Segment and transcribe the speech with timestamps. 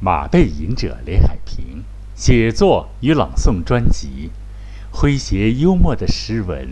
[0.00, 1.82] 马背吟者连海平
[2.14, 4.30] 写作与朗诵专辑，
[4.92, 6.66] 诙谐幽默的诗文《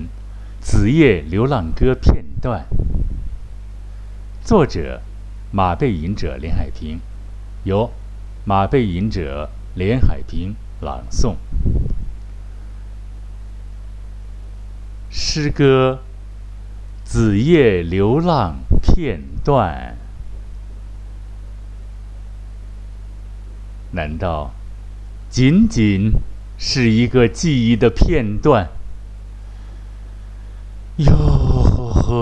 [0.61, 2.67] 子夜流浪歌》片段。
[4.45, 5.03] 作者：
[5.51, 7.01] 马背吟者连海平，
[7.65, 7.91] 由
[8.45, 11.35] 马背吟者连海平朗诵。
[15.11, 16.01] 诗歌
[17.09, 19.97] 《子夜流浪》片段。
[23.97, 24.53] 难道
[25.31, 26.13] 仅仅
[26.59, 28.69] 是一个记忆的片段？
[30.97, 31.11] 哟
[31.95, 32.13] 呵，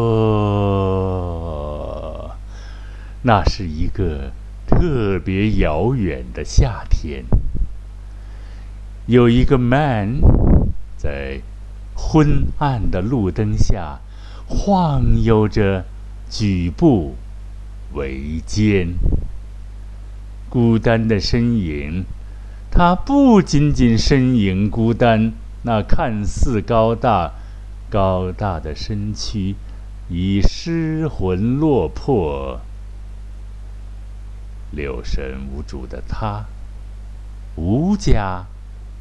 [3.23, 4.31] 那是一个
[4.69, 7.25] 特别遥远的夏天，
[9.07, 10.21] 有一个 man
[10.97, 11.41] 在
[11.95, 13.99] 昏暗的路灯下
[14.47, 15.85] 晃悠着
[16.31, 17.17] 举步
[17.95, 18.95] 维艰。
[20.55, 22.05] 孤单的身影，
[22.71, 25.33] 他不仅仅身影孤单，
[25.65, 27.33] 那看似高大、
[27.91, 29.57] 高大的身躯
[30.09, 32.61] 已失魂落魄，
[34.71, 36.45] 六神无主的他，
[37.57, 38.45] 无家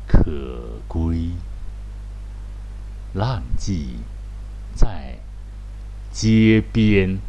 [0.08, 1.30] 可归。
[3.14, 3.98] 浪迹
[4.74, 5.20] 在
[6.12, 7.20] 街边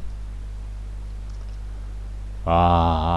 [2.47, 3.14] 啊。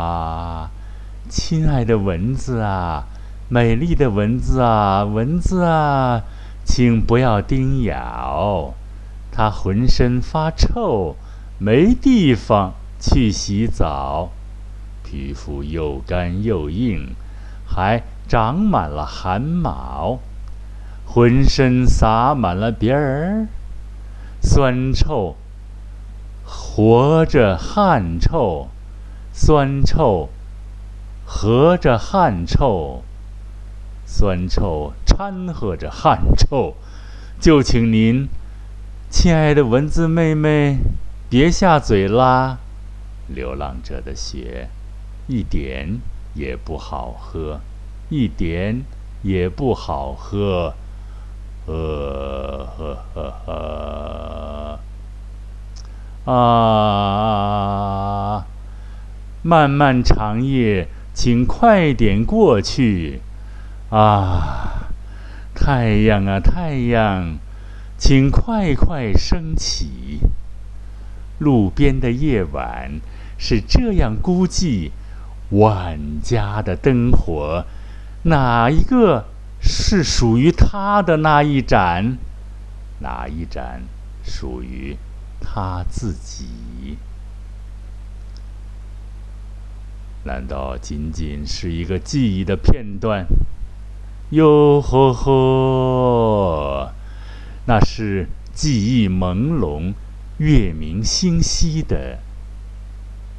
[1.29, 3.05] 亲爱的蚊子啊，
[3.49, 6.23] 美丽的蚊子啊，蚊子啊，
[6.63, 8.73] 请不要叮咬，
[9.31, 11.15] 它浑身发臭，
[11.59, 14.29] 没地方去洗澡，
[15.03, 17.13] 皮肤又干又硬，
[17.65, 20.19] 还长满了汗毛，
[21.05, 23.47] 浑身撒满了边儿，
[24.41, 25.35] 酸臭，
[26.45, 28.69] 活着汗臭，
[29.33, 30.29] 酸臭。
[31.29, 33.03] 合着汗臭，
[34.05, 36.75] 酸臭掺和着汗臭，
[37.37, 38.29] 就请您，
[39.09, 40.77] 亲爱的蚊子妹妹，
[41.29, 42.59] 别下嘴啦！
[43.27, 44.69] 流浪者的血，
[45.27, 45.99] 一点
[46.33, 47.59] 也不好喝，
[48.07, 48.85] 一点
[49.21, 50.75] 也不好喝，
[51.65, 54.79] 呃呵呵
[56.25, 58.45] 呵，啊，
[59.41, 60.87] 漫漫长夜。
[61.19, 63.21] 请快点过去，
[63.89, 64.87] 啊，
[65.55, 67.39] 太阳啊，太阳，
[67.97, 70.19] 请快快升起。
[71.39, 73.01] 路边的夜晚
[73.35, 74.91] 是这样孤寂，
[75.49, 77.65] 万家的灯火，
[78.25, 79.25] 哪一个
[79.59, 82.19] 是属于他的那一盏？
[82.99, 83.81] 哪一盏
[84.23, 84.95] 属于
[85.41, 86.99] 他自己？
[90.27, 93.25] 难道仅仅是一个记忆的片段？
[94.31, 96.91] 哟呵呵，
[97.65, 99.93] 那是记忆朦胧、
[100.37, 102.19] 月明星稀的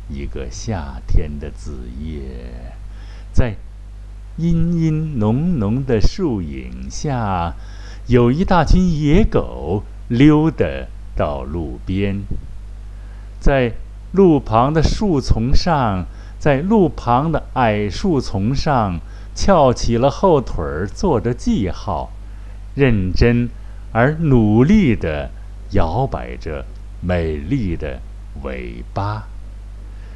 [0.08, 2.72] 一个夏天的子夜，
[3.34, 3.56] 在
[4.38, 7.52] 阴阴浓浓的树影下，
[8.06, 10.64] 有一大群野狗溜达
[11.14, 12.22] 到路边，
[13.38, 13.74] 在
[14.12, 16.06] 路旁的树丛上。
[16.48, 19.00] 在路旁的矮树丛上
[19.34, 22.10] 翘起了后腿儿，做着记号，
[22.74, 23.50] 认真
[23.92, 25.28] 而努力地
[25.72, 26.64] 摇摆着
[27.02, 28.00] 美丽的
[28.44, 29.28] 尾巴，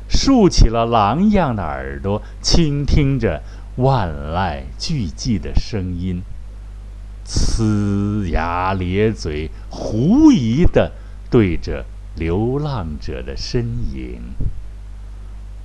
[0.08, 3.42] 竖起了狼一样的耳朵，倾听着
[3.76, 6.22] 万籁俱寂的声音，
[7.26, 10.92] 呲牙咧嘴，狐疑地
[11.30, 11.84] 对着
[12.16, 14.22] 流浪者的身影。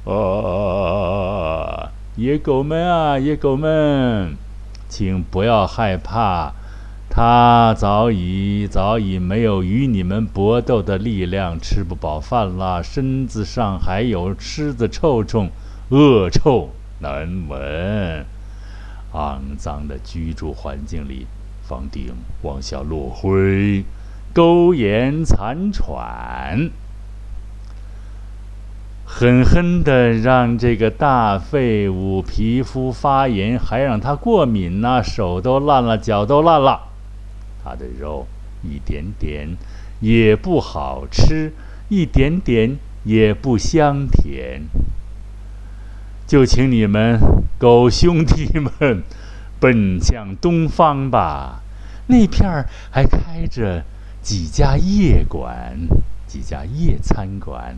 [0.10, 4.38] 哦，野狗们啊，野狗们，
[4.88, 6.54] 请不要害怕，
[7.10, 15.50] 他早已早已没有与你们搏斗的力量，吃不饱饭了，身子上还有虱子臭虫，
[15.90, 16.70] 恶臭
[17.00, 18.26] 难闻，
[19.12, 21.28] 肮脏的居住环境里，
[21.64, 22.14] 房顶
[22.44, 23.84] 往下落灰，
[24.34, 26.70] 苟延残喘。
[29.10, 36.90] 狠狠地让这个大废物皮肤发炎，还让他过敏呐，手都烂了，脚都烂了。
[37.64, 38.28] 他的肉
[38.62, 39.56] 一点点
[40.02, 41.54] 也不好吃，
[41.88, 44.64] 一点点也不香甜。
[46.28, 47.18] 就请你们
[47.58, 49.02] 狗兄弟们
[49.60, 51.62] 奔向东方吧，
[52.08, 53.84] 那片儿还开着
[54.22, 55.88] 几家夜馆，
[56.28, 57.78] 几家夜餐馆。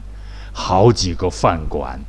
[0.61, 2.01] 好几个饭馆，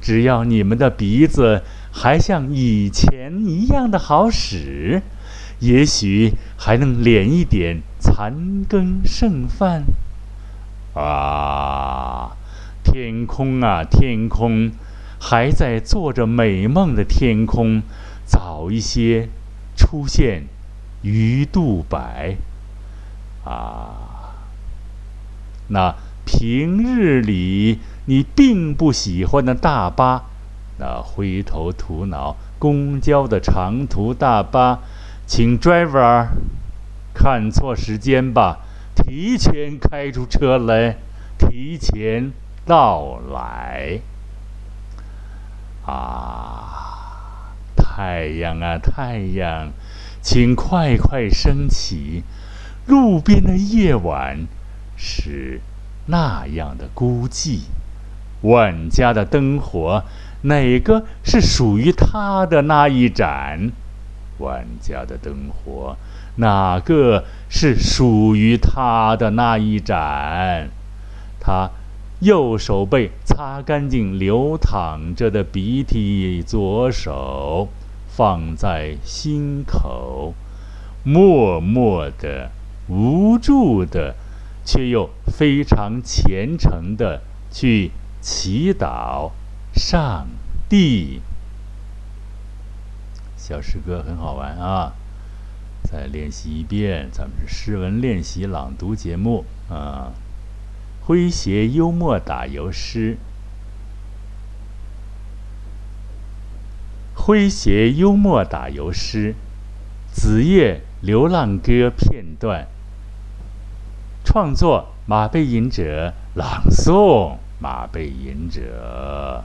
[0.00, 5.02] 只要你们的鼻子还像以前一样的好使，
[5.58, 9.82] 也许还能敛一点残羹剩饭。
[10.94, 12.36] 啊，
[12.84, 14.70] 天空啊，天空，
[15.18, 17.82] 还在做着美梦的天空，
[18.24, 19.28] 早一些
[19.76, 20.44] 出现
[21.02, 22.36] 鱼肚白。
[23.44, 24.36] 啊，
[25.66, 30.24] 那平日里你并不喜欢的大巴，
[30.78, 34.80] 那灰头土脑公交的长途大巴，
[35.26, 36.28] 请 driver
[37.14, 38.58] 看错时间吧，
[38.94, 40.96] 提前开出车来，
[41.38, 42.32] 提前
[42.64, 44.00] 到来。
[45.84, 49.72] 啊，太阳啊，太阳，
[50.20, 52.22] 请快快升起。
[52.86, 54.46] 路边的夜晚
[54.96, 55.60] 是
[56.06, 57.60] 那样的孤寂，
[58.42, 60.02] 万家的灯火，
[60.42, 63.70] 哪个是属于他的那一盏？
[64.38, 65.96] 万家的灯火，
[66.36, 70.68] 哪个是属于他的那一盏？
[71.38, 71.70] 他
[72.20, 77.68] 右手背擦干净流淌着的鼻涕，左手
[78.08, 80.34] 放在心口，
[81.04, 82.50] 默默的。
[82.88, 84.16] 无助的，
[84.64, 89.32] 却又非常虔诚的去祈祷
[89.74, 90.26] 上
[90.68, 91.20] 帝。
[93.36, 94.92] 小诗歌很好玩啊！
[95.82, 100.12] 再练习一遍，咱们是诗文练习朗读节目啊。
[101.04, 103.18] 诙谐幽默打油诗，
[107.16, 109.34] 诙谐幽默打油诗，
[110.14, 112.68] 《子夜流浪歌》片段。
[114.24, 119.44] 创作马背吟者，朗诵马背吟者，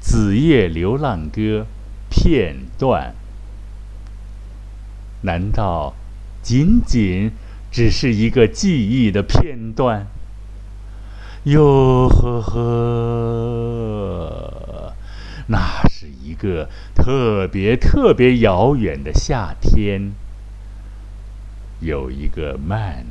[0.04, 1.40] 《子夜流浪歌》
[2.10, 3.14] 片段。
[5.22, 5.94] 难道
[6.42, 7.32] 仅仅
[7.70, 10.06] 只是一个记忆的片段？
[11.44, 13.82] 哟呵呵，
[15.46, 20.12] 那是一个特别特别遥远的夏天。
[21.80, 23.06] 有一个 man，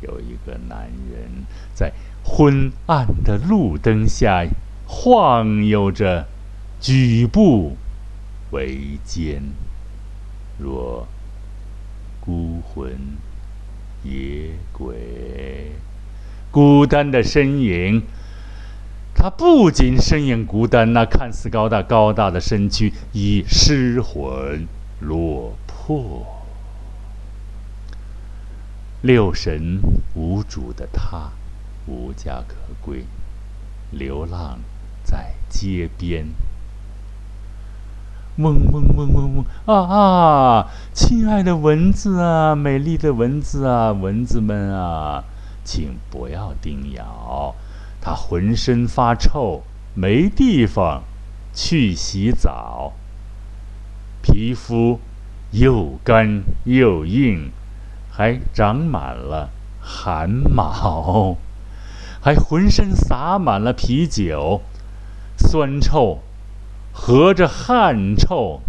[0.00, 1.44] 有一个男人，
[1.74, 1.92] 在
[2.24, 4.44] 昏暗的路灯下
[4.86, 6.26] 晃悠着，
[6.80, 7.76] 举步
[8.50, 9.42] 维艰，
[10.58, 11.06] 若
[12.20, 12.90] 孤魂
[14.04, 15.72] 野鬼，
[16.50, 18.02] 孤单的身影。
[19.14, 24.66] 他不仅身影孤单，那看似高大高大的身躯已失魂
[25.00, 26.41] 落魄。
[29.02, 29.80] 六神
[30.14, 31.32] 无主的他，
[31.88, 33.04] 无家可归，
[33.90, 34.60] 流浪
[35.02, 36.28] 在街边。
[38.38, 40.70] 嗡嗡嗡嗡嗡啊啊！
[40.94, 45.24] 亲爱的蚊子啊，美丽的蚊子啊，蚊子们啊，
[45.64, 47.56] 请不要叮咬，
[48.00, 49.64] 它浑身发臭，
[49.94, 51.02] 没地方
[51.52, 52.92] 去洗澡，
[54.22, 55.00] 皮肤
[55.50, 57.50] 又干又硬。
[58.14, 59.48] 还长满了
[59.80, 61.38] 汗毛，
[62.20, 64.60] 还浑身洒满了啤酒，
[65.38, 66.18] 酸臭，
[66.92, 68.60] 合着汗臭，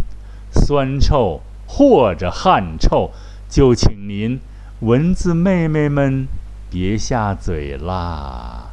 [0.50, 3.12] 酸臭或者汗臭，
[3.50, 4.40] 就请您
[4.80, 6.26] 蚊子妹妹们
[6.72, 8.72] 别下嘴啦。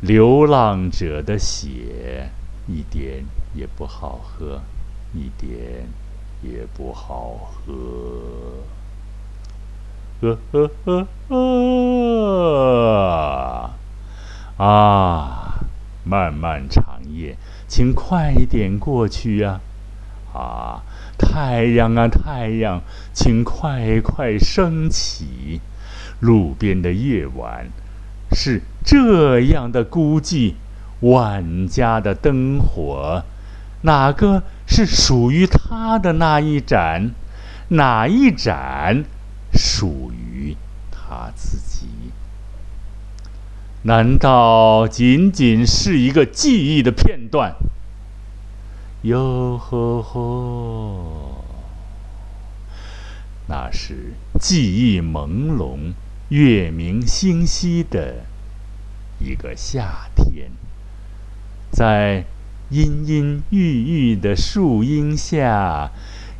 [0.00, 2.28] 流浪者的血
[2.66, 3.24] 一点
[3.54, 4.60] 也不好喝，
[5.14, 5.86] 一点
[6.42, 7.72] 也不好喝。
[10.22, 11.36] 呵呵呵呵
[14.56, 15.58] 啊！
[16.04, 17.36] 漫漫长夜，
[17.66, 19.60] 请快点过去呀！
[20.32, 20.82] 啊，
[21.18, 25.60] 太阳啊，太阳，请快快升起！
[26.20, 27.66] 路边的夜晚
[28.30, 30.54] 是这样的孤寂，
[31.00, 33.24] 万家的灯火，
[33.80, 37.10] 哪个是属于他的那一盏？
[37.70, 39.04] 哪一盏？
[39.52, 40.56] 属于
[40.90, 41.86] 他自己？
[43.84, 47.56] 难道仅仅是一个记忆的片段？
[49.02, 51.42] 哟呵呵，
[53.48, 55.94] 那是记忆朦胧、
[56.28, 58.24] 月明星稀的
[59.18, 60.52] 一个夏天，
[61.72, 62.24] 在
[62.70, 65.90] 阴阴郁郁的树荫下，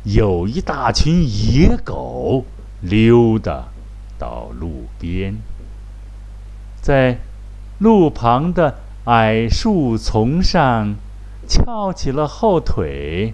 [0.05, 2.45] 有一大群野狗。
[2.83, 3.69] 溜达
[4.19, 5.35] 到路边，
[6.81, 7.17] 在
[7.79, 8.75] 路旁的
[9.05, 10.95] 矮树丛上，
[11.47, 13.33] 翘起了后腿，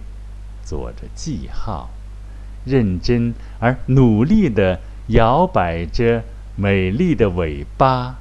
[0.64, 1.90] 做着记号，
[2.64, 6.24] 认真而努力地摇摆着
[6.56, 8.18] 美丽的尾巴，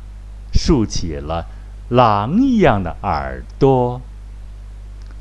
[0.54, 1.46] 竖起了
[1.90, 4.00] 狼一样的耳朵，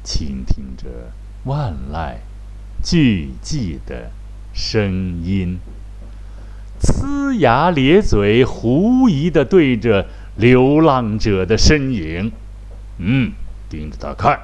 [0.03, 1.11] 倾听着
[1.43, 2.15] 万籁
[2.81, 4.11] 俱寂的
[4.53, 5.59] 声音，
[6.81, 10.05] 呲牙咧嘴，狐疑地对着。
[10.37, 12.31] 流浪者的身影，
[12.99, 13.31] 嗯，
[13.67, 14.39] 盯着他看。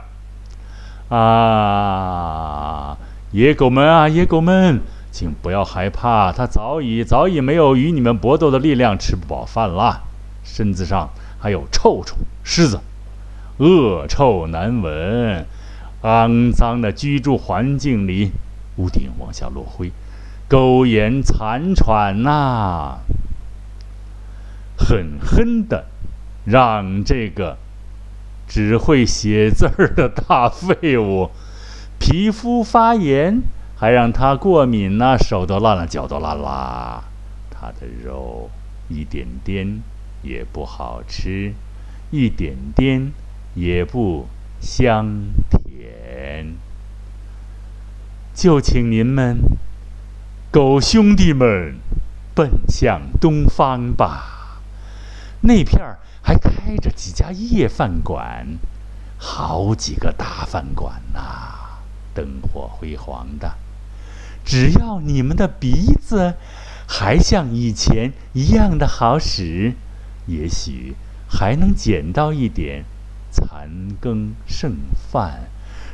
[1.08, 2.98] 啊，
[3.32, 10.02] 野狗们啊，野狗们，请不要害怕，他早已早已没有与你们搏斗的力量，吃不饱饭了，
[10.44, 11.08] 身子上
[11.40, 12.80] 还有臭虫、虱子，
[13.58, 15.46] 恶臭难闻，
[16.02, 18.32] 肮脏的居住环境里，
[18.78, 19.92] 屋顶往下落灰，
[20.54, 23.00] 苟延残喘呐。
[24.78, 25.86] 狠狠的，
[26.46, 27.58] 让这个
[28.48, 31.32] 只会写字儿的大废物
[31.98, 33.42] 皮肤发炎，
[33.76, 37.04] 还让他过敏呢，手都烂了，脚都烂了。
[37.50, 38.52] 他的肉
[38.90, 39.82] 一点点
[40.22, 41.56] 也不好吃，
[42.12, 43.12] 一点点
[43.56, 44.28] 也不
[44.62, 45.08] 香
[45.50, 46.54] 甜。
[48.36, 49.40] 就请您们
[50.54, 51.80] 狗兄弟们
[52.36, 54.62] 奔向东方吧。
[55.42, 58.46] 那片儿还开着几家夜饭馆，
[59.18, 61.82] 好几个大饭馆呐，
[62.14, 63.56] 灯火辉煌的。
[64.46, 66.36] 只要你们的鼻子
[66.88, 69.74] 还像以前一样的好使，
[70.28, 70.94] 也许
[71.28, 72.86] 还能捡到一点
[73.32, 73.68] 残
[74.00, 74.76] 羹剩
[75.12, 75.46] 饭，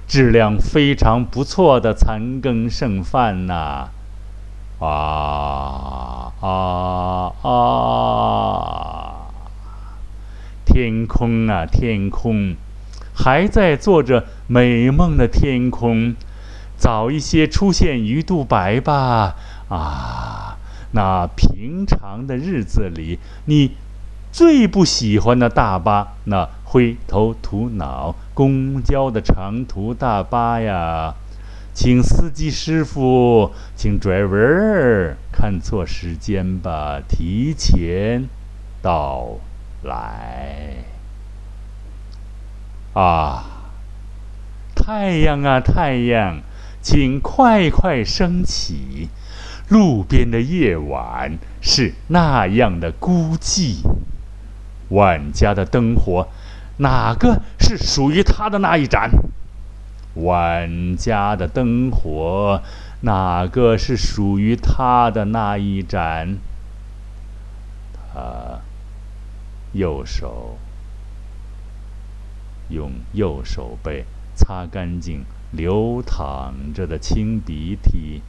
[0.05, 3.91] 质量非常不错的残羹剩饭呐！
[4.79, 9.15] 啊啊啊！
[10.65, 12.55] 天空啊，天空，
[13.13, 16.15] 还在做着美梦的天空，
[16.77, 19.35] 早一些出现鱼肚白吧！
[19.67, 20.57] 啊，
[20.91, 23.71] 那平常的日子里，你
[24.31, 31.15] 最不喜欢的大巴，那灰头土脑公交的长途大巴呀，
[31.73, 38.27] 请司机师傅，请 driver 看错时间吧，提前
[38.81, 39.37] 到。
[39.81, 40.73] 来
[42.93, 43.45] 啊！
[44.75, 46.41] 太阳啊，太阳，
[46.81, 49.07] 请快快升起！
[49.69, 53.77] 路边的夜晚是那样的孤寂，
[54.89, 56.27] 万家的灯火，
[56.79, 59.09] 哪个是属于他的那一盏？
[60.23, 62.61] 万家的灯火，
[63.01, 66.37] 哪个是属于他的那一盏？
[67.93, 68.61] 他。
[69.71, 70.57] 右手
[72.69, 78.23] 用右手背擦干净流淌着的清鼻涕，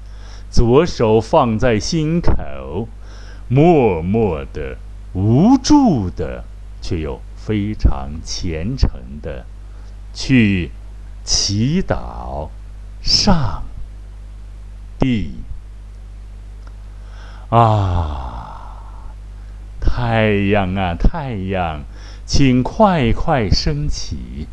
[0.50, 2.88] 左手放在心口，
[3.48, 4.76] 默默的、
[5.14, 6.44] 无助的，
[6.82, 8.90] 却又非常虔诚
[9.22, 9.46] 的
[10.12, 10.70] 去
[11.24, 12.48] 祈祷
[13.02, 13.62] 上
[14.98, 15.34] 帝
[17.50, 18.36] 啊。
[19.82, 21.82] 太阳啊，太阳，
[22.24, 24.46] 请快快升起！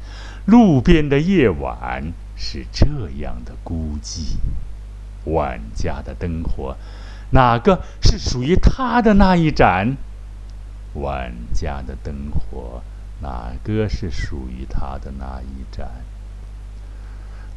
[0.45, 2.87] 路边的夜晚是这
[3.19, 4.37] 样的孤寂，
[5.25, 6.75] 万家的灯火，
[7.31, 9.97] 哪个是属于他的那一盏？
[10.95, 12.81] 万家的灯火，
[13.21, 15.87] 哪个是属于他的那一盏？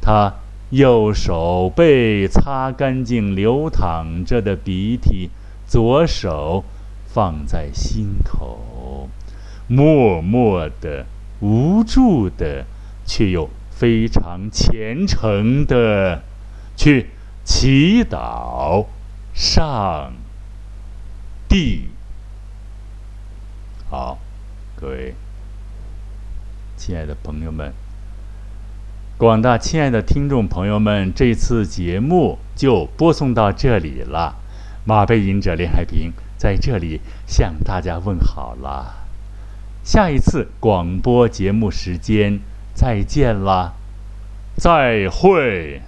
[0.01, 0.33] 他
[0.71, 5.29] 右手背擦干净流淌着的鼻涕，
[5.65, 6.65] 左手。
[7.13, 9.09] 放在心口，
[9.67, 11.05] 默默的、
[11.41, 12.65] 无助的，
[13.05, 16.23] 却又非常虔诚的
[16.77, 17.09] 去
[17.43, 18.85] 祈祷
[19.33, 20.13] 上
[21.49, 21.89] 帝。
[23.89, 24.19] 好，
[24.77, 25.15] 各位
[26.77, 27.73] 亲爱的朋友们，
[29.21, 34.33] 广大亲爱的听众朋友们，这次节目就播送到这里了。
[34.83, 36.11] 马背吟者林海平。
[36.37, 39.05] 在这里向大家问好了，
[39.83, 42.39] 下一次广播节目时间
[42.73, 43.75] 再见了，
[44.57, 45.83] 再会。